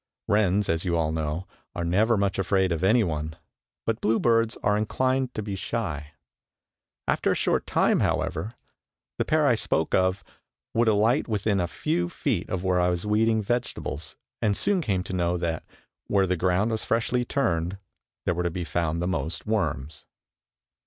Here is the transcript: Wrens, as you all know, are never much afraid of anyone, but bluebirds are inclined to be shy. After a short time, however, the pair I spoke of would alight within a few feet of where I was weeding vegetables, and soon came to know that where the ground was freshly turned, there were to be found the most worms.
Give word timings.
Wrens, 0.27 0.67
as 0.67 0.83
you 0.83 0.97
all 0.97 1.11
know, 1.11 1.45
are 1.75 1.83
never 1.83 2.17
much 2.17 2.39
afraid 2.39 2.71
of 2.71 2.83
anyone, 2.83 3.35
but 3.85 4.01
bluebirds 4.01 4.57
are 4.63 4.75
inclined 4.75 5.31
to 5.35 5.43
be 5.43 5.55
shy. 5.55 6.13
After 7.07 7.31
a 7.31 7.35
short 7.35 7.67
time, 7.67 7.99
however, 7.99 8.55
the 9.19 9.25
pair 9.25 9.45
I 9.45 9.53
spoke 9.53 9.93
of 9.93 10.23
would 10.73 10.87
alight 10.87 11.27
within 11.27 11.59
a 11.59 11.67
few 11.67 12.09
feet 12.09 12.49
of 12.49 12.63
where 12.63 12.79
I 12.79 12.89
was 12.89 13.05
weeding 13.05 13.43
vegetables, 13.43 14.15
and 14.41 14.57
soon 14.57 14.81
came 14.81 15.03
to 15.03 15.13
know 15.13 15.37
that 15.37 15.63
where 16.07 16.25
the 16.25 16.35
ground 16.35 16.71
was 16.71 16.83
freshly 16.83 17.23
turned, 17.23 17.77
there 18.25 18.33
were 18.33 18.41
to 18.41 18.49
be 18.49 18.63
found 18.63 19.03
the 19.03 19.07
most 19.07 19.45
worms. 19.45 20.05